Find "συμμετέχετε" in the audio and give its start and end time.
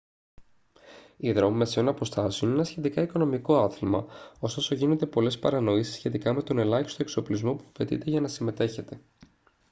8.27-9.01